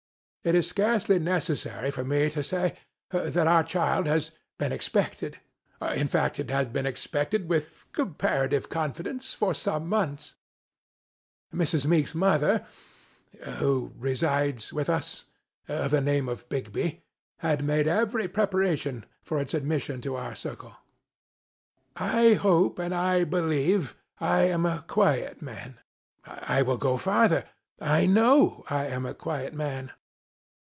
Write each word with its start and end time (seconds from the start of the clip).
It 0.43 0.55
is 0.55 0.67
scarcely 0.67 1.19
necessary 1.19 1.91
for 1.91 2.03
me 2.03 2.27
to 2.31 2.41
say, 2.43 2.75
that 3.11 3.45
our 3.45 3.63
child 3.63 4.07
had 4.07 4.31
been 4.57 4.71
expected. 4.71 5.37
In 5.93 6.07
fact, 6.07 6.39
it 6.39 6.49
had 6.49 6.73
been 6.73 6.87
expected, 6.87 7.47
with 7.47 7.87
comparative 7.91 8.67
confidence, 8.67 9.35
for 9.35 9.53
some 9.53 9.87
months. 9.87 10.33
Mrs. 11.53 11.85
Meek's 11.85 12.15
mother, 12.15 12.65
who 13.59 13.93
resides 13.95 14.73
with 14.73 14.89
us— 14.89 15.25
of 15.67 15.91
the 15.91 16.01
name 16.01 16.27
of 16.27 16.49
Bigby— 16.49 17.03
had 17.47 17.63
made 17.63 17.87
every 17.87 18.27
preparation 18.27 19.05
for 19.21 19.39
its 19.39 19.53
admission 19.53 20.01
to 20.01 20.15
our 20.15 20.33
circle. 20.33 20.75
I 21.95 22.33
hope 22.33 22.79
and 22.79 23.29
believe 23.29 23.95
I 24.19 24.45
am 24.45 24.65
a 24.65 24.85
quiet 24.87 25.43
man. 25.43 25.77
I 26.25 26.63
will 26.63 26.77
go 26.77 26.97
farther. 26.97 27.45
I 27.79 28.07
know 28.07 28.65
I 28.71 28.87
am 28.87 29.05
a 29.05 29.13
quiet 29.13 29.53
man. 29.53 29.91